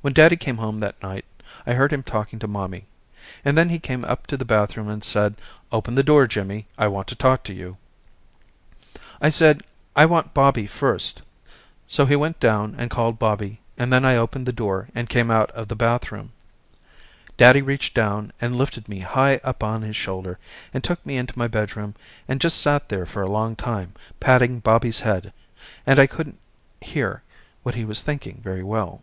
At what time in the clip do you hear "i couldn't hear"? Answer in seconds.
25.98-27.24